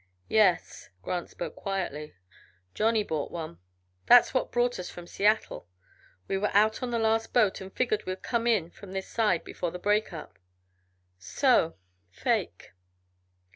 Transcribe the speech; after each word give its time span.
"Yes!" 0.29 0.89
Grant 1.03 1.29
spoke 1.29 1.55
quietly. 1.55 2.15
"Johnny 2.73 3.03
bought 3.03 3.29
one. 3.29 3.59
That's 4.07 4.33
what 4.33 4.51
brought 4.51 4.79
us 4.79 4.89
from 4.89 5.05
Seattle. 5.05 5.67
We 6.27 6.39
went 6.39 6.55
out 6.55 6.81
on 6.81 6.89
the 6.89 6.97
last 6.97 7.33
boat 7.33 7.61
and 7.61 7.71
figured 7.71 8.07
we'd 8.07 8.23
come 8.23 8.47
in 8.47 8.71
from 8.71 8.93
this 8.93 9.07
side 9.07 9.43
before 9.43 9.69
the 9.69 9.77
break 9.77 10.11
up. 10.11 10.39
So 11.19 11.75
fake!" 12.09 12.71